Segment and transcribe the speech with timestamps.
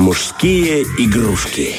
[0.00, 1.74] Мужские игрушки.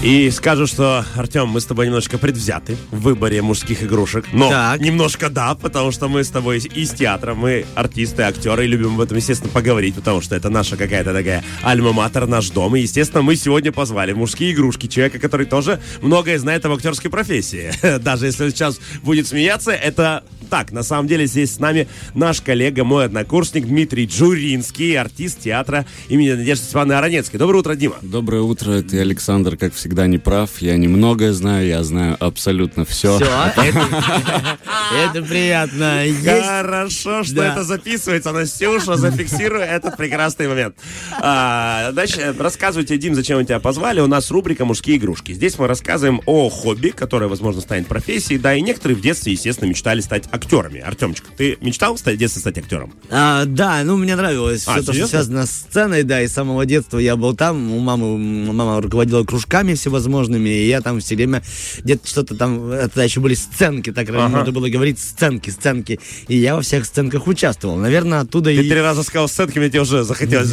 [0.00, 4.26] И скажу, что, Артем, мы с тобой немножко предвзяты в выборе мужских игрушек.
[4.32, 4.80] Но Так.
[4.80, 9.00] немножко да, потому что мы с тобой из театра, мы артисты, актеры, и любим об
[9.00, 12.76] этом, естественно, поговорить, потому что это наша какая-то такая альма-матер, наш дом.
[12.76, 17.72] И, естественно, мы сегодня позвали мужские игрушки человека, который тоже многое знает об актерской профессии.
[17.98, 20.72] Даже если он сейчас будет смеяться, это так.
[20.72, 26.32] На самом деле здесь с нами наш коллега, мой однокурсник Дмитрий Джуринский, артист театра имени
[26.32, 27.38] Надежды Степановны Аронецкой.
[27.38, 27.96] Доброе утро, Дима.
[28.02, 30.50] Доброе утро, ты, Александр, как всегда, не прав.
[30.60, 33.16] Я немногое знаю, я знаю абсолютно все.
[33.16, 34.58] Все, это,
[35.18, 36.02] это приятно.
[36.24, 38.32] Хорошо, что это записывается.
[38.32, 40.76] Настюша, зафиксируй этот прекрасный момент.
[41.20, 44.00] А, Значит, рассказывайте, Дим, зачем мы тебя позвали.
[44.00, 45.32] У нас рубрика «Мужские игрушки».
[45.32, 48.38] Здесь мы рассказываем о хобби, которое, возможно, станет профессией.
[48.38, 50.80] Да, и некоторые в детстве, естественно, мечтали стать актерами.
[50.80, 52.92] Артемчик, ты мечтал в детстве стать актером?
[53.10, 56.32] А, да, ну мне нравилось А, все то, что связано с сценой, да, и с
[56.32, 58.16] самого детства я был там, у мамы,
[58.52, 61.42] мама руководила кружками всевозможными, и я там все время
[61.78, 64.28] где-то что-то там, это еще были сценки, так Ага.
[64.28, 68.68] можно было говорить, сценки, сценки, и я во всех сценках участвовал, наверное, оттуда Ты и...
[68.68, 70.48] три раза сказал сценки, мне тебе уже захотелось.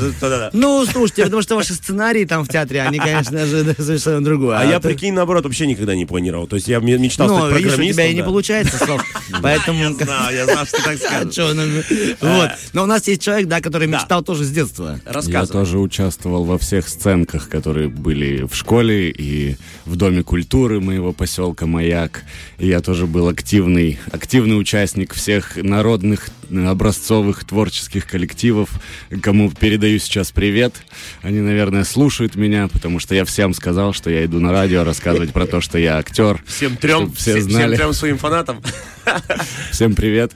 [0.53, 4.57] Ну, слушайте, потому что ваши сценарии там в театре, они, конечно же, совершенно другое.
[4.57, 6.47] А я, то- прикинь, наоборот, вообще никогда не планировал.
[6.47, 7.93] То есть я мечтал Ну, стать видишь, у программистом.
[8.03, 8.77] тебя и не получается.
[9.41, 9.79] Поэтому...
[9.83, 11.55] Я знаю, я знал, что ты так скажешь.
[11.55, 11.83] нам-
[12.21, 12.49] Вот.
[12.73, 14.99] Но у нас есть человек, да, который мечтал тоже с детства.
[15.23, 21.13] Я тоже участвовал во всех сценках, которые были в школе и в Доме культуры моего
[21.13, 22.23] поселка Маяк.
[22.57, 28.69] И я тоже был активный, активный участник всех народных э, образцовых творческих коллективов,
[29.21, 30.75] кому передаю сейчас привет.
[31.21, 35.33] Они, наверное, слушают меня, потому что я всем сказал, что я иду на радио рассказывать
[35.33, 36.43] про то, что я актер.
[36.45, 37.75] Всем трем, все все- всем знали.
[37.75, 38.61] трем своим фанатам.
[39.71, 40.31] Всем привет.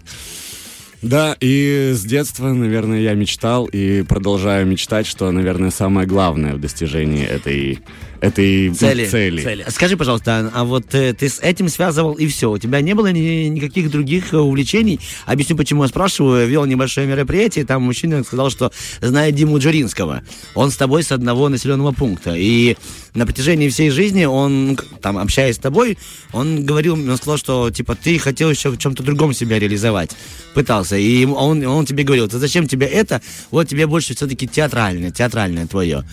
[1.01, 6.59] Да, и с детства, наверное, я мечтал и продолжаю мечтать, что, наверное, самое главное в
[6.59, 7.79] достижении этой,
[8.19, 9.05] этой Цели.
[9.05, 9.41] цели.
[9.41, 9.65] Цели.
[9.69, 12.51] Скажи, пожалуйста, а вот э, ты с этим связывал и все?
[12.51, 14.99] У тебя не было ни- никаких других э, увлечений?
[15.25, 16.45] Объясню, почему я спрашиваю.
[16.49, 20.23] Вел небольшое мероприятие, там мужчина сказал, что знает Диму Джуринского.
[20.53, 22.33] Он с тобой с одного населенного пункта.
[22.35, 22.75] И
[23.13, 25.97] на протяжении всей жизни он, ну, там, общаясь с тобой,
[26.31, 30.11] он говорил, он сказал, что, типа, ты хотел еще в чем-то другом себя реализовать.
[30.53, 30.97] Пытался.
[30.97, 33.21] И ему- он, он тебе говорил, «Ты зачем тебе это?
[33.51, 36.03] Вот тебе больше все-таки театральное, театральное твое.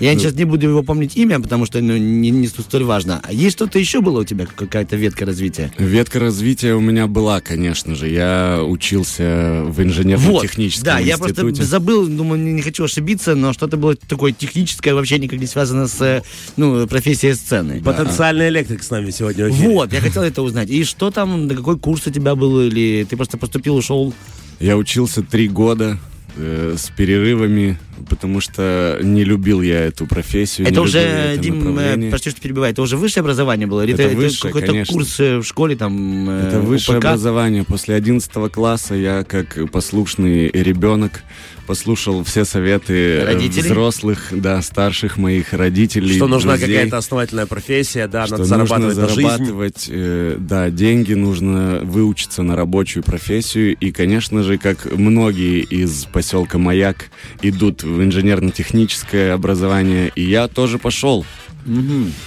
[0.00, 3.20] Я сейчас не буду его помнить имя, потому что ну, не, не столь важно.
[3.22, 5.72] А есть что-то еще было у тебя, какая-то ветка развития?
[5.78, 8.08] Ветка развития у меня была, конечно же.
[8.08, 11.40] Я учился в инженерно-техническом да, я институте.
[11.42, 15.46] просто забыл, думаю, не, не хочу ошибиться, но что-то было такое техническое, вообще никак не
[15.46, 16.22] связано с э,
[16.56, 17.82] ну, профессией сцены.
[17.82, 19.48] Потенциальный электрик с нами сегодня.
[19.48, 20.70] Вот, я хотел это узнать.
[20.70, 24.12] И что там, на какой курс у тебя был, или ты просто поступил, ушел?
[24.60, 25.98] Я учился три года
[26.36, 27.78] э, с перерывами,
[28.08, 30.68] потому что не любил я эту профессию.
[30.68, 33.82] это уже, это Дим, э, прости, что перебиваю, это уже высшее образование было?
[33.84, 34.92] Или Это это, высшее, какой-то конечно.
[34.94, 36.30] курс э, в школе там?
[36.30, 37.06] э, Это высшее УПК?
[37.06, 37.64] образование.
[37.64, 41.22] После 11 класса я, как послушный ребенок,
[41.66, 43.62] послушал все советы э, Родителей?
[43.62, 46.16] взрослых, да, старших моих родителей.
[46.16, 51.80] Что нужна какая-то основательная профессия, да, что надо зарабатывать нужно зарабатывать, э, да, деньги, нужно
[51.82, 53.76] выучиться на рабочую профессию.
[53.76, 57.10] И, конечно же, как многие из поселка Маяк
[57.42, 61.24] идут в инженерно-техническое образование, и я тоже пошел.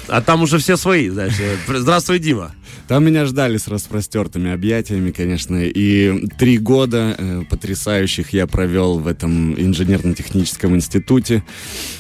[0.08, 1.34] А там уже все свои, знаешь.
[1.40, 2.54] э, Здравствуй, Дима.
[2.88, 5.58] Там меня ждали с распростертыми объятиями, конечно.
[5.64, 11.44] И три года э, потрясающих я провел в этом инженерно-техническом институте.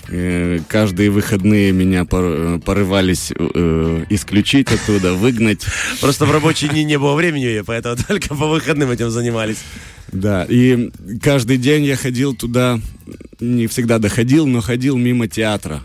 [0.07, 5.65] Э, каждые выходные меня пор- э, порывались э, исключить оттуда, выгнать.
[5.99, 9.57] Просто в рабочие дни не было времени, поэтому только по выходным этим занимались.
[10.11, 10.89] Да, и
[11.21, 12.79] каждый день я ходил туда,
[13.41, 15.83] не всегда доходил, но ходил мимо театра.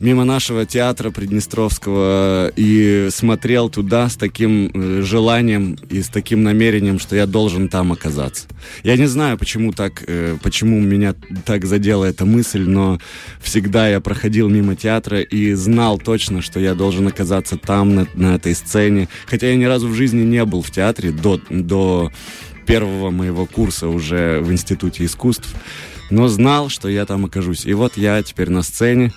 [0.00, 7.00] Мимо нашего театра Приднестровского и смотрел туда с таким э, желанием и с таким намерением,
[7.00, 8.46] что я должен там оказаться.
[8.84, 13.00] Я не знаю, почему так, э, почему меня так задела эта мысль, но
[13.40, 18.36] всегда я проходил мимо театра и знал точно, что я должен оказаться там, на, на
[18.36, 19.08] этой сцене.
[19.26, 22.12] Хотя я ни разу в жизни не был в театре до, до
[22.66, 25.48] первого моего курса уже в Институте искусств,
[26.10, 27.66] но знал, что я там окажусь.
[27.66, 29.12] И вот я теперь на сцене.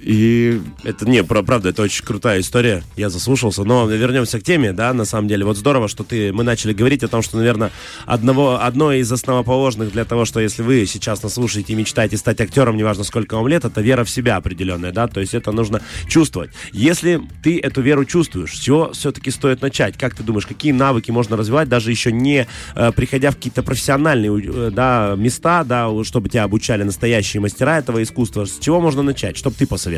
[0.00, 2.82] И Это не, про- правда, это очень крутая история.
[2.96, 3.64] Я заслушался.
[3.64, 5.44] Но вернемся к теме, да, на самом деле.
[5.44, 7.70] Вот здорово, что ты, мы начали говорить о том, что, наверное,
[8.06, 12.40] одного, одно из основоположных для того, что если вы сейчас нас слушаете и мечтаете стать
[12.40, 15.82] актером, неважно сколько вам лет, это вера в себя определенная, да, то есть это нужно
[16.08, 16.50] чувствовать.
[16.72, 19.98] Если ты эту веру чувствуешь, чего все-таки стоит начать?
[19.98, 24.30] Как ты думаешь, какие навыки можно развивать, даже еще не э, приходя в какие-то профессиональные
[24.30, 28.46] э, да, места, да, чтобы тебя обучали настоящие мастера этого искусства?
[28.46, 29.36] С чего можно начать?
[29.36, 29.89] Что бы ты посоветовал?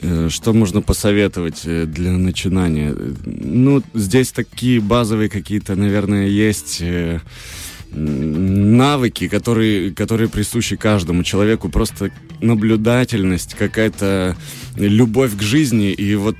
[0.00, 2.94] Э, Что можно посоветовать э, для начинания?
[3.24, 7.20] Ну, здесь такие базовые какие-то, наверное, есть э,
[7.92, 11.70] навыки, которые, которые присущи каждому человеку.
[11.70, 12.10] Просто
[12.42, 14.36] наблюдательность, какая-то
[14.76, 16.36] любовь к жизни и вот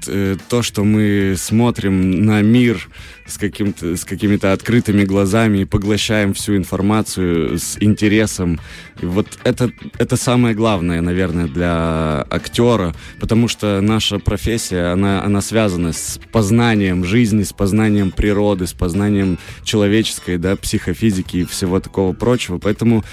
[0.48, 2.88] то, что мы смотрим на мир
[3.26, 8.60] с, каким-то, с какими-то открытыми глазами и поглощаем всю информацию с интересом.
[9.00, 15.40] И вот это, это самое главное, наверное, для актера, потому что наша профессия, она, она
[15.40, 22.12] связана с познанием жизни, с познанием природы, с познанием человеческой, да, психофизики и всего такого
[22.12, 22.58] прочего.
[22.58, 23.04] Поэтому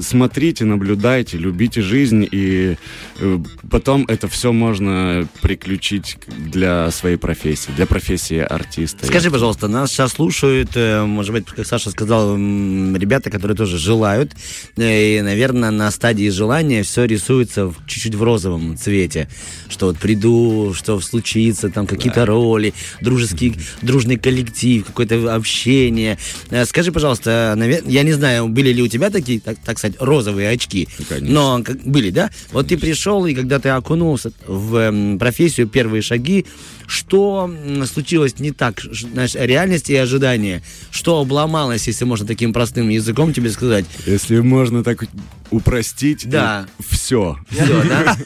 [0.00, 2.76] смотрите, наблюдайте, любите жизнь, и
[3.18, 3.38] э,
[3.70, 9.06] потом это все можно приключить для своей профессии, для профессии артиста.
[9.06, 14.32] Скажи, пожалуйста, нас сейчас слушают, э, может быть, как Саша сказал, ребята, которые тоже желают.
[14.76, 19.28] Э, И, наверное, на стадии желания все рисуется в- чуть-чуть в розовом цвете.
[19.68, 26.18] Что вот приду, что случится, там какие-то роли, дружеский, дружный коллектив, какое-то общение.
[26.50, 29.96] Э, Скажи, пожалуйста, навер- я не знаю, были ли у тебя такие, так, так сказать,
[30.00, 30.88] розовые очки?
[31.08, 31.34] Конечно.
[31.34, 32.30] Но были, да?
[32.52, 36.46] Вот ты пришел, и когда ты окунулся в профессию, первые шаги,
[36.86, 37.50] что
[37.90, 40.62] случилось не так, знаешь, реальность и ожидания?
[40.90, 43.84] Что обломалось, если можно таким простым языком тебе сказать?
[44.06, 45.04] Если можно так
[45.50, 46.66] упростить, Да.
[46.80, 47.36] все.
[47.50, 48.16] Все, да?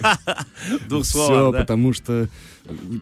[1.02, 2.26] Все, потому что э,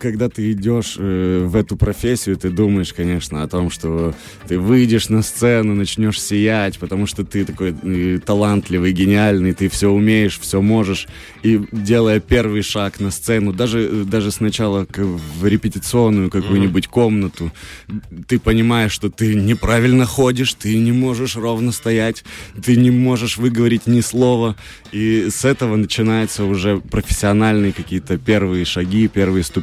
[0.00, 4.14] когда ты идешь э, в эту профессию, ты думаешь, конечно, о том, что
[4.48, 9.88] ты выйдешь на сцену, начнешь сиять, потому что ты такой э, талантливый, гениальный, ты все
[9.90, 11.06] умеешь, все можешь.
[11.42, 17.52] И делая первый шаг на сцену, даже, э, даже сначала к- в репетиционную какую-нибудь комнату,
[18.26, 22.24] ты понимаешь, что ты неправильно ходишь, ты не можешь ровно стоять,
[22.62, 24.56] ты не можешь выговорить ни слова.
[24.92, 29.53] И с этого начинаются уже профессиональные какие-то первые шаги, первые ступени,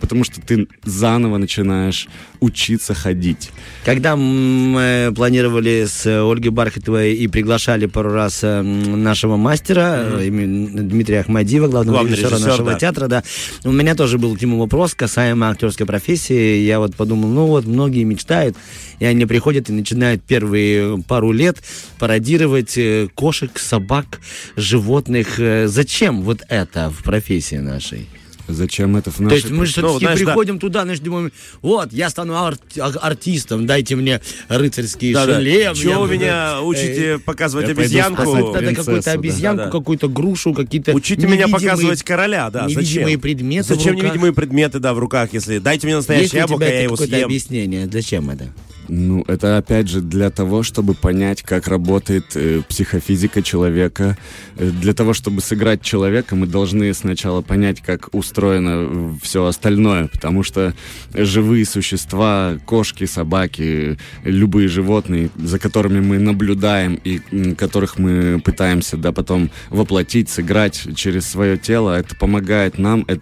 [0.00, 2.08] потому что ты заново начинаешь
[2.44, 3.50] учиться ходить.
[3.84, 11.20] Когда мы планировали с Ольгой Бархатовой и приглашали пару раз э, нашего мастера, именно Дмитрия
[11.20, 12.78] Ахмадиева, главного Главный режиссера режиссер, нашего да.
[12.78, 13.24] театра, да,
[13.64, 16.58] у меня тоже был к нему вопрос касаемо актерской профессии.
[16.58, 18.56] Я вот подумал, ну вот многие мечтают,
[18.98, 21.58] и они приходят и начинают первые пару лет
[21.98, 24.20] пародировать э, кошек, собак,
[24.56, 25.40] животных.
[25.66, 28.08] Зачем вот это в профессии нашей?
[28.46, 29.36] Зачем это в То нашей...
[29.36, 30.26] есть мы же ну, все-таки знаешь, да.
[30.26, 31.32] приходим туда, значит, думаем,
[31.62, 35.40] вот, я стану ар- артистом, дайте мне рыцарский Да-да.
[35.40, 35.74] шлем.
[35.74, 38.22] Чего я вы меня э, учите показывать я пойду обезьянку?
[38.22, 38.36] принцессу,
[38.84, 39.12] какую-то да.
[39.12, 39.70] обезьянку, Да-да.
[39.70, 42.66] какую-то грушу, какие-то Учите меня показывать короля, да.
[42.66, 43.20] невидимые Зачем?
[43.20, 46.94] предметы Зачем невидимые предметы, да, в руках, если дайте мне у яблоко, я это его
[46.96, 47.24] какое-то съем.
[47.26, 47.88] объяснение?
[47.90, 48.52] Зачем это?
[48.96, 54.16] Ну, это опять же для того, чтобы понять, как работает э, психофизика человека.
[54.56, 60.44] Э, для того, чтобы сыграть человека, мы должны сначала понять, как устроено все остальное, потому
[60.44, 60.74] что
[61.12, 68.96] живые существа, кошки, собаки, любые животные, за которыми мы наблюдаем и м, которых мы пытаемся,
[68.96, 73.16] да, потом воплотить, сыграть через свое тело, это помогает нам э,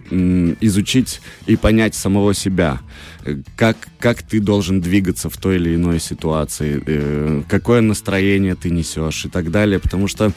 [0.61, 3.12] изучить и понять самого себя Э,
[3.55, 9.25] как, как ты должен двигаться в той или иной ситуации, э, какое настроение ты несешь
[9.25, 9.79] и так далее.
[9.79, 10.31] Потому что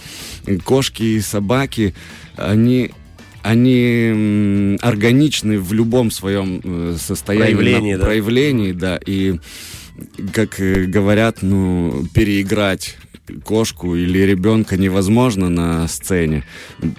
[0.65, 1.95] кошки и собаки,
[2.37, 2.91] они
[3.43, 8.05] они органичны в любом своем э, состоянии, Проявлении, на- да.
[8.05, 9.39] проявлении, да, и
[10.33, 12.97] как э, говорят, ну переиграть
[13.45, 16.45] кошку или ребенка невозможно на сцене.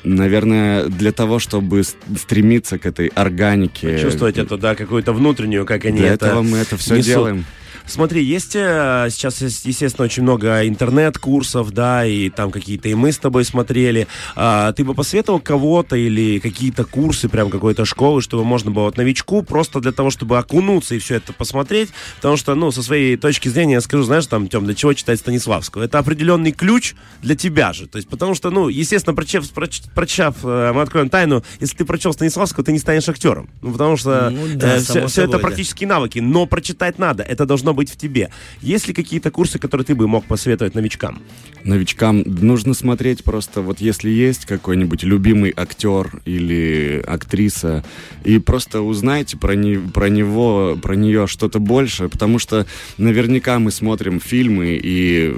[0.04, 4.00] Наверное, для того, чтобы стремиться к этой органике.
[4.00, 7.08] Чувствовать эту, да, какую-то внутреннюю, как они Для это этого мы это все несут.
[7.08, 7.46] делаем.
[7.88, 13.18] Смотри, есть э, сейчас, естественно, очень много интернет-курсов, да, и там какие-то и мы с
[13.18, 14.08] тобой смотрели.
[14.36, 18.98] А, ты бы посоветовал кого-то или какие-то курсы, прям какой-то школы, чтобы можно было вот
[18.98, 21.90] новичку просто для того, чтобы окунуться и все это посмотреть?
[22.18, 25.20] Потому что, ну, со своей точки зрения я скажу, знаешь, там, Тем, для чего читать
[25.20, 25.84] Станиславского?
[25.84, 27.88] Это определенный ключ для тебя же.
[27.88, 31.86] То есть, потому что, ну, естественно, прочев, проч- прочав, э, мы откроем тайну, если ты
[31.86, 33.50] прочел Станиславского, ты не станешь актером.
[33.62, 36.20] Ну, потому что Ну да, само все, собой, это практические навыки.
[36.20, 37.24] Но прочитать надо.
[37.24, 38.30] Это должно быть в тебе.
[38.62, 41.22] Есть ли какие-то курсы, которые ты бы мог посоветовать новичкам?
[41.64, 47.86] Новичкам нужно смотреть просто, вот если есть какой-нибудь любимый актер или актриса,
[48.26, 52.66] и просто узнайте про, не, про него, про нее что-то больше, потому что
[52.98, 55.36] наверняка мы смотрим фильмы и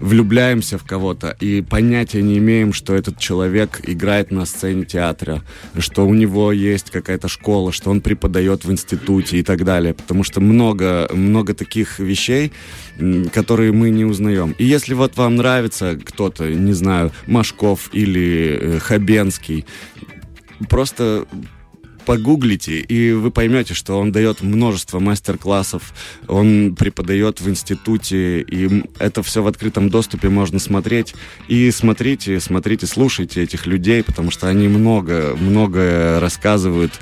[0.00, 5.42] влюбляемся в кого-то, и понятия не имеем, что этот человек играет на сцене театра,
[5.78, 10.24] что у него есть какая-то школа, что он преподает в институте и так далее, потому
[10.24, 12.52] что много, много таких вещей,
[13.32, 14.54] которые мы не узнаем.
[14.58, 19.64] И если вот вам нравится кто-то, не знаю, Машков или э, Хабенский,
[20.68, 21.26] просто
[22.04, 25.94] погуглите, и вы поймете, что он дает множество мастер-классов,
[26.28, 31.14] он преподает в институте, и это все в открытом доступе можно смотреть.
[31.48, 36.92] И смотрите, смотрите, слушайте этих людей, потому что они много, много рассказывают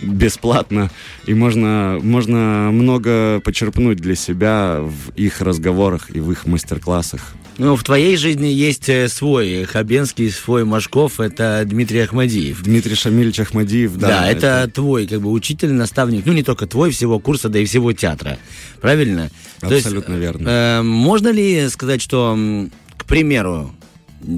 [0.00, 0.90] бесплатно,
[1.26, 7.34] и можно, можно много почерпнуть для себя в их разговорах и в их мастер-классах.
[7.58, 12.62] Ну, в твоей жизни есть э, свой Хабенский, свой Машков, это Дмитрий Ахмадиев.
[12.62, 14.08] Дмитрий Шамильевич Ахмадиев, да.
[14.08, 17.58] Да, это, это твой как бы учитель, наставник, ну не только твой, всего курса, да
[17.58, 18.38] и всего театра.
[18.82, 19.30] Правильно?
[19.62, 20.48] Абсолютно есть, верно.
[20.48, 22.38] Э, можно ли сказать, что,
[22.98, 23.74] к примеру,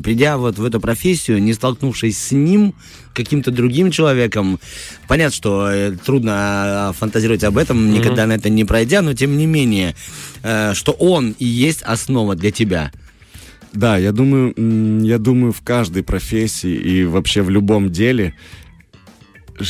[0.03, 2.75] придя вот в эту профессию, не столкнувшись с ним,
[3.15, 4.61] каким-то другим человеком,
[5.07, 7.99] понятно, что э, трудно а, фантазировать об этом, mm-hmm.
[7.99, 9.95] никогда на это не пройдя, но тем не менее,
[10.43, 12.93] э, что он и есть основа для тебя.
[13.73, 14.55] Да, я думаю,
[15.05, 18.35] я думаю, в каждой профессии и вообще в любом деле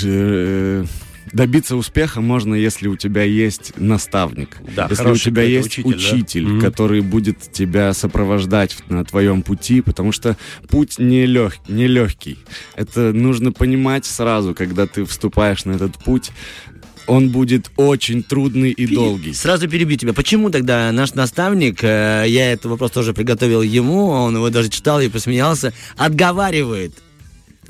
[0.05, 0.85] э,
[1.32, 6.61] добиться успеха можно, если у тебя есть наставник, да, если у тебя есть учитель, учитель
[6.61, 6.66] да?
[6.66, 10.37] который будет тебя сопровождать на твоем пути, потому что
[10.68, 12.38] путь не, лег, не легкий.
[12.76, 16.30] Это нужно понимать сразу, когда ты вступаешь на этот путь
[17.08, 19.32] он будет очень трудный и долгий.
[19.32, 20.12] Сразу перебью тебя.
[20.12, 25.00] Почему тогда наш наставник, э, я этот вопрос тоже приготовил ему, он его даже читал
[25.00, 26.92] и посмеялся, отговаривает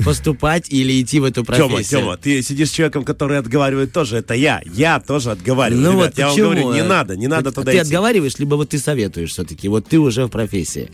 [0.04, 1.84] поступать или идти в эту профессию.
[1.84, 4.18] Тема, Тема, ты сидишь с человеком, который отговаривает тоже.
[4.18, 4.62] Это я.
[4.72, 5.82] Я тоже отговариваю.
[5.82, 6.46] Ну Ребят, вот я почему?
[6.48, 7.80] вам говорю, не надо, не надо туда Ты идти.
[7.80, 9.68] отговариваешь, либо вот ты советуешь все-таки.
[9.68, 10.90] Вот ты уже в профессии.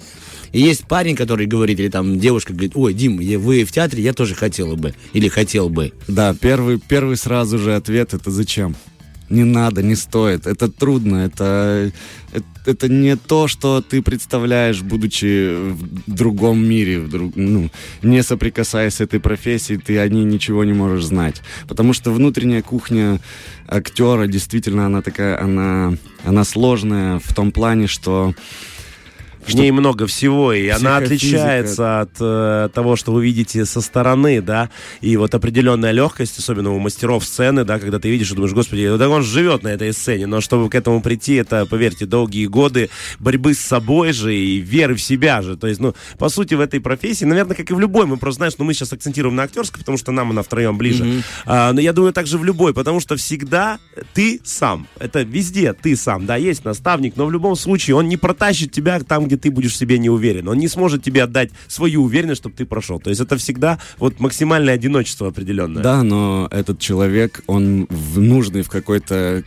[0.53, 4.13] И есть парень, который говорит, или там девушка говорит, ой, Дим, вы в театре, я
[4.13, 4.95] тоже хотела бы.
[5.13, 5.93] Или хотел бы.
[6.07, 8.77] Да, первый, первый сразу же ответ, это зачем?
[9.31, 10.47] Не надо, не стоит.
[10.47, 11.93] Это трудно, это,
[12.33, 17.71] это, это не то, что ты представляешь, будучи в другом мире, в друг, ну,
[18.03, 21.43] не соприкасаясь с этой профессией, ты о ней ничего не можешь знать.
[21.69, 23.21] Потому что внутренняя кухня
[23.67, 28.35] актера, действительно, она такая, она, она сложная в том плане, что
[29.47, 34.41] в ней много всего, и она отличается от э, того, что вы видите со стороны,
[34.41, 34.71] да,
[35.01, 38.97] и вот определенная легкость, особенно у мастеров сцены, да, когда ты видишь и думаешь, господи,
[38.97, 42.91] да он живет на этой сцене, но чтобы к этому прийти, это, поверьте, долгие годы
[43.19, 46.61] борьбы с собой же и веры в себя же, то есть, ну, по сути, в
[46.61, 49.45] этой профессии, наверное, как и в любой, мы просто, знаешь, ну, мы сейчас акцентируем на
[49.45, 51.25] актерской, потому что нам она втроем ближе, mm-hmm.
[51.47, 53.79] а, но я думаю, также в любой, потому что всегда
[54.15, 58.17] ты сам, это везде ты сам, да, есть наставник, но в любом случае он не
[58.17, 60.49] протащит тебя там, где где ты будешь себе не уверен.
[60.49, 63.01] Он не сможет тебе отдать свою уверенность, чтобы ты прошел.
[63.01, 65.83] То есть это всегда вот максимальное одиночество определенное.
[65.83, 69.43] Да, но этот человек, он в нужный в какой-то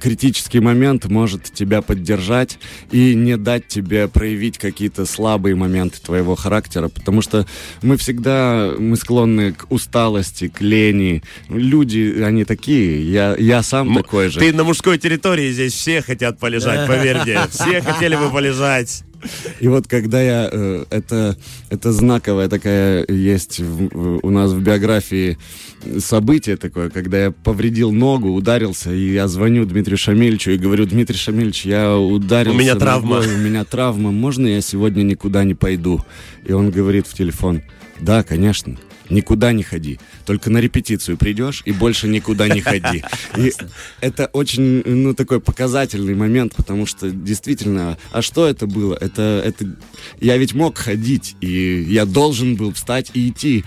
[0.00, 2.58] критический момент может тебя поддержать
[2.90, 7.46] и не дать тебе проявить какие-то слабые моменты твоего характера, потому что
[7.82, 11.22] мы всегда, мы склонны к усталости, к лени.
[11.48, 14.40] Люди, они такие, я, я сам М- такой же.
[14.40, 17.40] Ты на мужской территории здесь все хотят полежать, поверьте.
[17.50, 19.03] Все хотели бы полежать.
[19.60, 20.48] И вот когда я...
[20.50, 21.36] Э, это,
[21.70, 25.38] это знаковая такая есть у нас в биографии
[25.98, 31.16] событие такое, когда я повредил ногу, ударился, и я звоню Дмитрию Шамильевичу и говорю, Дмитрий
[31.16, 32.56] Шамильевич, я ударился.
[32.56, 33.16] У меня травма.
[33.16, 36.04] Ногой, у меня травма, можно я сегодня никуда не пойду?
[36.46, 37.62] И он говорит в телефон,
[38.00, 38.78] да, конечно
[39.10, 39.98] никуда не ходи.
[40.26, 43.02] Только на репетицию придешь и больше никуда не ходи.
[43.36, 43.52] И
[44.00, 48.96] это очень, ну, такой показательный момент, потому что действительно, а что это было?
[49.00, 49.66] Это, это,
[50.20, 53.64] я ведь мог ходить, и я должен был встать и идти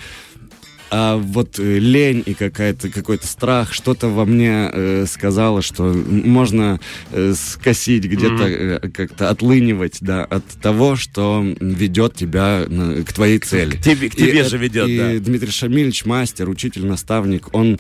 [0.89, 6.79] а вот э, лень и какая-то какой-то страх, что-то во мне э, сказало, что можно
[7.11, 13.39] э, скосить где-то, э, как-то отлынивать, да, от того, что ведет тебя на, к твоей
[13.39, 13.75] цели.
[13.75, 15.19] К тебе, к тебе и, же ведет, и да.
[15.19, 17.79] Дмитрий Шамильевич, мастер, учитель, наставник, он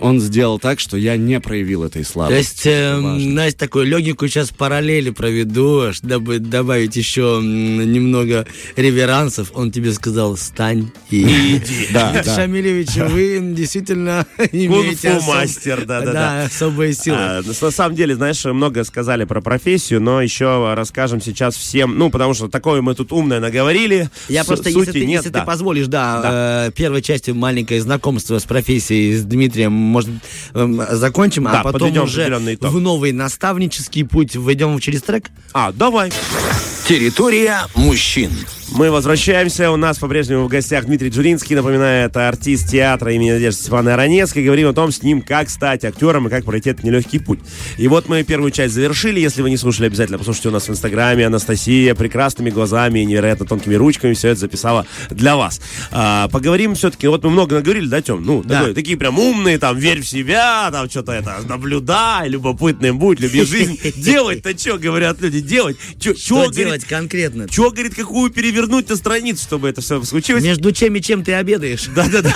[0.00, 2.38] он сделал так, что я не проявил этой То слабости.
[2.38, 3.30] есть, э, Важно.
[3.32, 9.50] Настя, такую легенькую сейчас параллели проведу, чтобы добавить еще немного реверансов.
[9.54, 11.60] Он тебе сказал, стань и...
[11.92, 12.36] Да, Дмитрий да.
[12.36, 16.44] Шамилевич, вы действительно имеете Кунг-фу мастер, да-да-да.
[16.44, 17.16] особые силы.
[17.18, 22.10] А, на самом деле, знаешь, много сказали про профессию, но еще расскажем сейчас всем, ну,
[22.10, 24.10] потому что такое мы тут умное наговорили.
[24.28, 25.40] Я С- просто, сути если ты, нет, если да.
[25.40, 30.10] ты позволишь, да, э, первой частью маленькое знакомство с профессией с Дмитрием, может,
[30.54, 32.28] эм, закончим, Да, а потом уже
[32.60, 35.30] в новый наставнический путь войдем через трек.
[35.52, 36.12] А, давай.
[36.86, 38.30] Территория мужчин.
[38.70, 39.70] Мы возвращаемся.
[39.70, 41.56] У нас по-прежнему в гостях Дмитрий Джуринский.
[41.56, 44.44] Напоминаю, это артист театра имени Надежды Степана Аронецкой.
[44.44, 47.40] Говорим о том с ним, как стать актером и как пройти этот нелегкий путь.
[47.78, 49.20] И вот мы первую часть завершили.
[49.20, 51.26] Если вы не слушали, обязательно послушайте у нас в Инстаграме.
[51.26, 55.60] Анастасия прекрасными глазами и невероятно тонкими ручками все это записала для вас.
[55.90, 57.08] А, поговорим все-таки.
[57.08, 58.22] Вот мы много наговорили, да, Тем?
[58.22, 58.58] Ну, Да.
[58.60, 63.44] такой- такие прям умные, там, верь в себя, там, что-то это, наблюдай, любопытным будь, люби
[63.44, 63.80] жизнь.
[63.96, 65.78] Делать-то что, говорят люди, делать?
[65.98, 67.48] Что делать конкретно?
[67.48, 70.42] Че, говорит, какую перевернуть на страницу, чтобы это все случилось?
[70.42, 71.86] Между чем и чем ты обедаешь?
[71.94, 72.32] Да-да-да.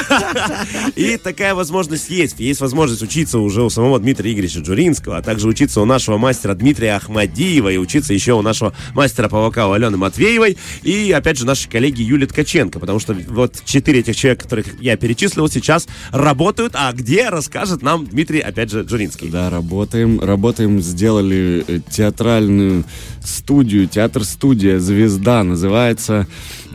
[0.96, 2.38] И такая возможность есть.
[2.40, 6.54] Есть возможность учиться уже у самого Дмитрия Игоревича Джуринского, а также учиться у нашего мастера
[6.54, 11.46] Дмитрия Ахмадиева и учиться еще у нашего мастера по вокалу Алены Матвеевой и, опять же,
[11.46, 16.74] нашей коллеги Юли Ткаченко, потому что вот четыре этих человека, которых я перечислил, сейчас работают,
[16.76, 19.28] а где, расскажет нам Дмитрий, опять же, Джуринский.
[19.28, 20.20] Да, работаем.
[20.20, 22.84] Работаем, сделали театральную
[23.24, 26.11] студию, театр-студия «Звезда» называется.
[26.12, 26.24] Uh,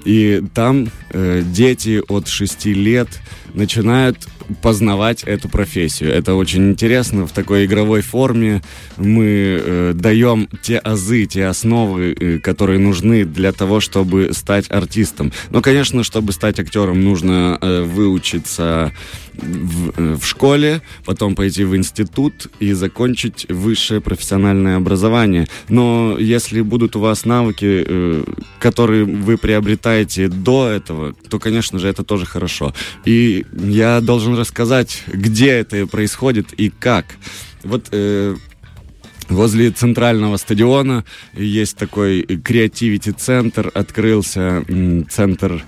[0.06, 3.08] И там э, дети от 6 лет
[3.54, 4.27] начинают
[4.62, 6.12] познавать эту профессию.
[6.12, 7.27] Это очень интересно.
[7.27, 8.62] В такой игровой форме
[8.98, 15.34] мы э, даем те азы, те основы, э, которые нужны для того, чтобы стать артистом.
[15.50, 18.94] Но, конечно, чтобы стать актером, нужно э, выучиться
[19.34, 25.48] в, э, в школе, потом пойти в институт и закончить высшее профессиональное образование.
[25.68, 28.24] Но если будут у вас навыки, э,
[28.60, 29.87] которые вы приобретаете
[30.27, 32.74] до этого, то, конечно же, это тоже хорошо.
[33.06, 37.06] И я должен рассказать, где это происходит и как.
[37.63, 38.36] Вот э,
[39.29, 41.03] Возле центрального стадиона
[41.34, 44.63] есть такой креативити-центр, открылся
[45.10, 45.65] центр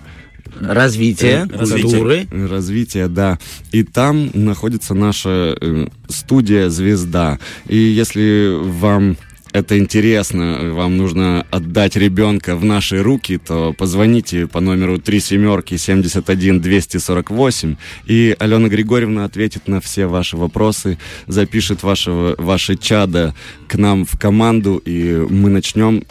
[0.61, 1.45] Э,
[1.81, 2.27] культуры.
[2.31, 3.39] развития, да.
[3.71, 7.39] И там находится наша э, студия «Звезда».
[7.67, 9.17] И если вам
[9.51, 15.77] это интересно, вам нужно отдать ребенка в наши руки, то позвоните по номеру 3 семерки
[15.77, 17.75] 71 248,
[18.05, 23.33] и Алена Григорьевна ответит на все ваши вопросы, запишет вашего, ваше чадо
[23.67, 26.03] к нам в команду, и мы начнем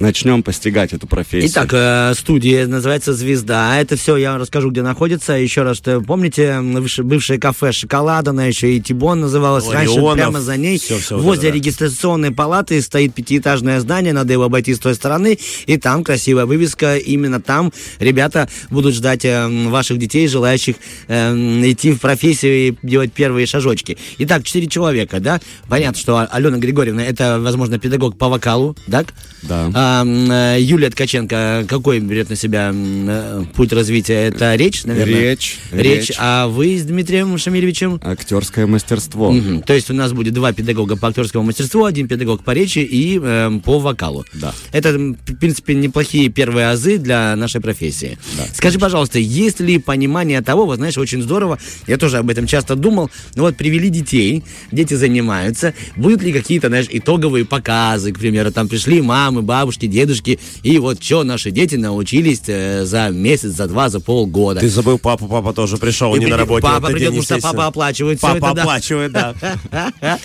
[0.00, 1.50] начнем постигать эту профессию.
[1.50, 3.80] Итак, э, студия называется «Звезда».
[3.80, 5.32] Это все я вам расскажу, где находится.
[5.32, 9.68] Еще раз, что помните, бывшее кафе «Шоколад», она еще и «Тибон» называлась.
[9.68, 11.56] Раньше прямо за ней, всё вот возле да.
[11.56, 16.96] регистрационной палаты стоит пятиэтажное здание, надо его обойти с той стороны, и там красивая вывеска.
[16.96, 20.76] Именно там ребята будут ждать э, ваших детей, желающих
[21.08, 21.34] э,
[21.70, 23.96] идти в профессию и делать первые шажочки.
[24.18, 25.40] Итак, четыре человека, да?
[25.68, 29.14] Понятно, что Алена Григорьевна, это, возможно, педагог по вокалу, так?
[29.42, 29.70] Да.
[29.86, 34.28] А, э, Юлия Ткаченко, какой берет на себя э, путь развития?
[34.28, 35.14] Это речь, наверное?
[35.14, 36.08] Речь, Речь.
[36.08, 36.12] речь.
[36.18, 38.00] А вы с Дмитрием Шамилевичем?
[38.02, 39.30] Актерское мастерство.
[39.30, 39.60] Мгм.
[39.60, 43.18] То есть у нас будет два педагога по актерскому мастерству, один педагог по речи и
[43.18, 44.24] эм, по вокалу.
[44.32, 44.54] Да.
[44.72, 48.16] Это, в принципе, неплохие первые азы для нашей профессии.
[48.54, 52.74] Скажи, пожалуйста, есть ли понимание того, вот знаешь, очень здорово, я тоже об этом часто
[52.74, 58.50] думал, ну вот привели детей, дети занимаются, будут ли какие-то, знаешь, итоговые показы, к примеру,
[58.50, 63.66] там пришли мамы, бабушки, дедушки, и вот что наши дети научились э, за месяц, за
[63.66, 64.60] два, за полгода.
[64.60, 66.62] Ты забыл папу, папа тоже пришел, И не на работе.
[66.62, 69.34] Папа придет, потому что папа оплачивает Папа это, оплачивает, да.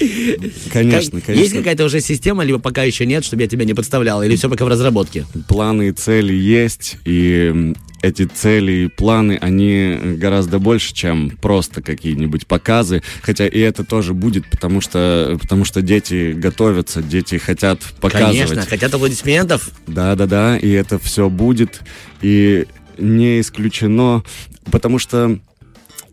[0.71, 1.31] Конечно, конечно.
[1.31, 4.49] Есть какая-то уже система, либо пока еще нет, чтобы я тебя не подставлял, или все
[4.49, 5.25] пока в разработке?
[5.47, 12.47] планы и цели есть, и эти цели и планы, они гораздо больше, чем просто какие-нибудь
[12.47, 18.49] показы, хотя и это тоже будет, потому что, потому что дети готовятся, дети хотят показывать.
[18.49, 19.38] Конечно, хотят аплодисментов.
[19.87, 21.81] Да-да-да, и это все будет,
[22.21, 22.65] и
[22.97, 24.23] не исключено,
[24.71, 25.39] потому что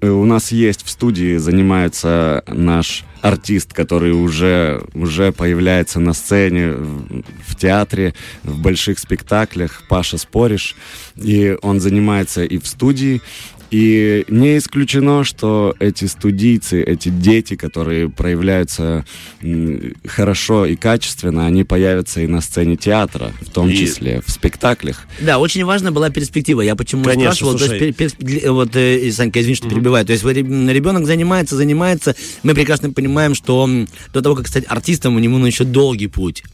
[0.01, 6.73] э, у нас есть в студии, занимается наш артист, который уже, уже появляется на сцене,
[6.73, 10.77] в, театре, в больших спектаклях, Паша Спориш,
[11.17, 13.21] и он занимается и в студии,
[13.71, 19.05] И не исключено, что эти студийцы, эти дети, которые проявляются
[20.07, 25.07] хорошо и качественно, они появятся и на сцене театра, в том И- числе в спектаклях.
[25.21, 26.61] Да, очень важна была перспектива.
[26.61, 30.05] Я почему Конечно, спрашивал, то есть, пер- перс- вот, э, Санька, извини, что перебиваю.
[30.07, 32.15] То есть, ребенок занимается, занимается.
[32.43, 36.07] Мы прекрасно понимаем, что м, до того, как стать артистом, у него ну, еще долгий
[36.07, 36.45] путь.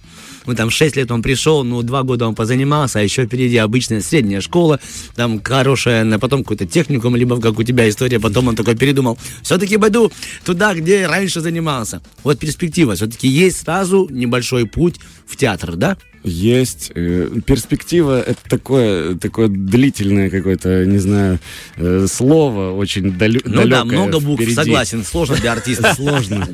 [0.47, 4.01] Ну, там, 6 лет он пришел, ну, 2 года он позанимался, а еще впереди обычная
[4.01, 4.81] средняя школа,
[5.15, 9.19] там, хорошая, на потом какой-то техникум, либо как у тебя история, потом он такой передумал,
[9.43, 10.11] все-таки пойду
[10.45, 12.03] туда, где раньше занимался.
[12.25, 15.97] Вот перспектива, все-таки есть сразу небольшой путь в театр, да?
[16.25, 16.93] Есть.
[16.95, 21.39] э, перспектива— это такое, такое длительное какое-то, не знаю,
[21.77, 24.55] э, слово, очень далё- Ну далекое да, много букв, впереди.
[24.55, 25.95] согласен, сложно для артиста.
[25.97, 26.49] Сложно.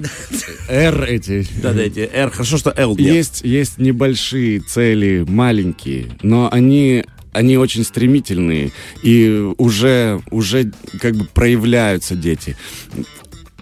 [0.69, 1.47] R эти.
[1.63, 3.15] Да, да, эти R, хорошо, что L нет.
[3.15, 9.29] Есть, есть небольшие цели, маленькие, но они они очень стремительные и
[9.59, 12.57] уже, уже как бы проявляются дети.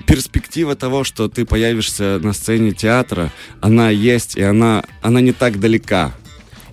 [0.06, 5.58] Перспектива того, что ты появишься на сцене театра, она есть, и она, она не так
[5.58, 6.14] далека.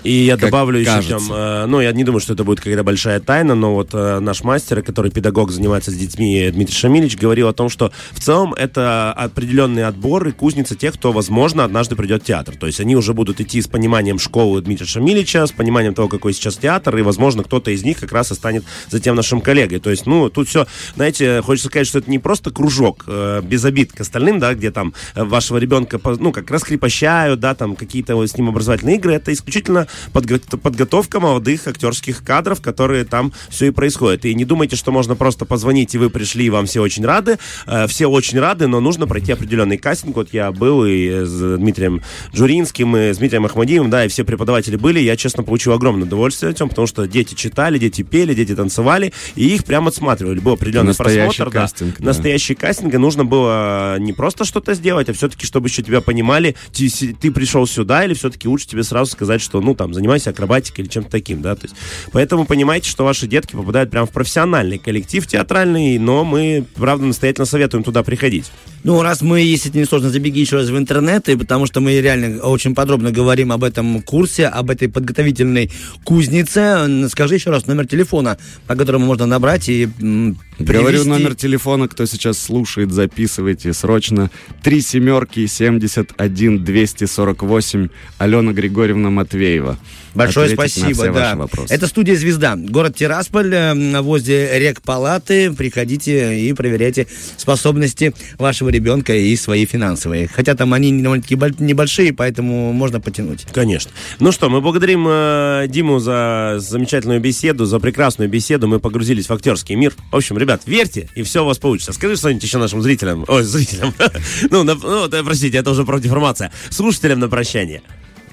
[0.04, 1.18] И я Как добавлю еще кажется.
[1.18, 4.20] там, э, ну, я не думаю, что это будет какая-то большая тайна, но вот э,
[4.20, 8.54] наш мастер, который педагог, занимается с детьми, Дмитрий Шамилич, говорил о том, что в целом
[8.54, 12.56] это определенный отбор и кузница тех, кто, возможно, однажды придет в театр.
[12.58, 16.34] То есть они уже будут идти с пониманием школы Дмитрия Шамилича, с пониманием того, какой
[16.34, 19.80] сейчас театр, и, возможно, кто-то из них как раз и станет затем нашим коллегой.
[19.80, 23.63] То есть, ну, тут все, знаете, хочется сказать, что это не просто кружок, э, без
[23.63, 28.16] обид к остальным, да, где там э, вашего ребенка, ну, как раскрепощают, да, там какие-то
[28.16, 33.67] вот с ним образовательные игры, это исключительно подго- подготовка молодых актерских кадров, которые там все
[33.67, 34.25] и происходит.
[34.25, 37.38] И не думайте, что можно просто позвонить, и вы пришли, и вам все очень рады.
[37.67, 40.15] Э, Все очень рады, но нужно пройти определенный кастинг.
[40.15, 42.01] Вот я был и с Дмитрием
[42.34, 44.99] Джуринским, и с Дмитрием Ахмадиевым, да, и все преподаватели были.
[44.99, 49.47] Я, честно, получил огромное удовольствие этим, потому что дети читали, дети пели, дети танцевали, и
[49.53, 50.39] их прям отсматривали.
[50.39, 51.62] Был определенный Настоящий просмотр, да.
[51.62, 52.06] кастинг, да.
[52.06, 56.56] Настоящий кастинг, и нужно было не просто что-то сделать, а все-таки, чтобы еще тебя понимали,
[56.71, 60.86] ты, ты пришел сюда, или все-таки лучше тебе сразу сказать, что, ну, там, занимайся акробатикой
[60.86, 61.76] или чем-то таким, да, то есть,
[62.12, 67.46] поэтому понимаете, что ваши детки попадают прям в профессиональный коллектив театральный, но мы, правда, настоятельно
[67.46, 68.52] советуем туда приходить.
[68.84, 71.80] Ну, раз мы, если это не сложно, забеги еще раз в интернет, и потому что
[71.80, 75.72] мы реально очень подробно говорим об этом курсе, об этой подготовительной
[76.04, 77.08] кузнице.
[77.10, 82.06] Скажи еще раз номер телефона, по которому можно набрать и м, Говорю номер телефона, кто
[82.06, 84.30] сейчас слушает, записывайте срочно.
[84.62, 89.73] Три семерки, 71 248, Алена Григорьевна Матвеева.
[90.14, 91.38] Большое спасибо, да.
[91.70, 95.52] Это студия «Звезда», город Тирасполь, э, возле рек Палаты.
[95.52, 97.08] Приходите и проверяйте
[97.38, 100.28] способности вашего ребенка и свои финансовые.
[100.28, 103.46] Хотя там они довольно-таки боль- небольшие, поэтому можно потянуть.
[103.54, 103.92] Конечно.
[104.20, 108.68] Ну что, мы благодарим э, Диму за замечательную беседу, за прекрасную беседу.
[108.68, 109.94] Мы погрузились в актерский мир.
[110.12, 111.94] В общем, ребят, верьте, и все у вас получится.
[111.94, 113.26] Скажи что-нибудь еще нашим зрителям.
[113.28, 113.94] Ой, зрителям.
[114.52, 116.52] ну, на- ну, да, простите, это уже профдеформация.
[116.70, 117.82] Слушателям на прощание.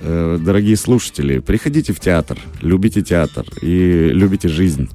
[0.00, 4.88] Э, Дорогие слушатели, приходите в театр, любите театр и любите жизнь.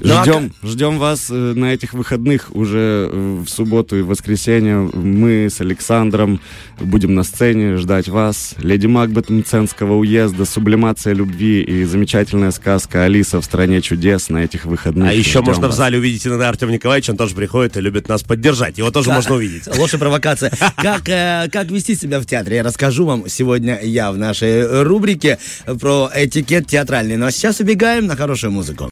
[0.00, 4.08] Ну, а Ждем, ждем вас э, на этих выходных уже э, в субботу и в
[4.08, 4.90] воскресенье.
[4.92, 6.40] Мы с Александром
[6.80, 8.54] будем на сцене ждать вас.
[8.58, 14.64] Леди Макбет Мценского уезда, сублимация любви и замечательная сказка Алиса в стране чудес на этих
[14.66, 15.08] выходных.
[15.08, 15.76] А еще Ждем можно в вас.
[15.76, 18.78] зале увидеть иногда Артем Николаевич, он тоже приходит и любит нас поддержать.
[18.78, 19.66] Его тоже можно увидеть.
[19.78, 20.52] Лучшая провокация.
[20.76, 25.38] Как, э, как вести себя в театре, я расскажу вам сегодня я в нашей рубрике
[25.80, 27.16] про этикет театральный.
[27.16, 28.90] Ну а сейчас убегаем на хорошую музыку.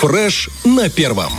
[0.00, 1.32] Фреш на первом.